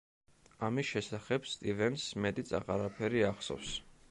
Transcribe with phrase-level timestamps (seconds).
[0.67, 3.81] ამის შესახებ სტივენს მეტიც აღარაფერი ახსოვს.